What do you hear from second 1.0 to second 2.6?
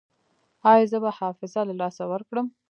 به حافظه له لاسه ورکړم؟